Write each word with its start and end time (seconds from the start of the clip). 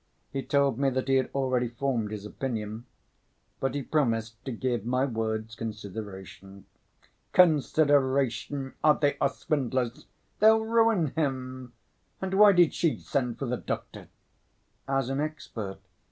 He 0.33 0.41
told 0.41 0.79
me 0.79 0.89
that 0.89 1.07
he 1.09 1.17
had 1.17 1.29
already 1.35 1.67
formed 1.67 2.09
his 2.11 2.25
opinion. 2.25 2.87
But 3.59 3.75
he 3.75 3.83
promised 3.83 4.43
to 4.45 4.51
give 4.51 4.83
my 4.83 5.05
words 5.05 5.53
consideration." 5.53 6.65
"Consideration! 7.33 8.73
Ah, 8.83 8.93
they 8.93 9.15
are 9.21 9.29
swindlers! 9.29 10.07
They'll 10.39 10.65
ruin 10.65 11.13
him. 11.15 11.73
And 12.19 12.33
why 12.33 12.51
did 12.51 12.73
she 12.73 12.97
send 12.97 13.37
for 13.37 13.45
the 13.45 13.57
doctor?" 13.57 14.07
"As 14.87 15.07
an 15.09 15.21
expert. 15.21 15.77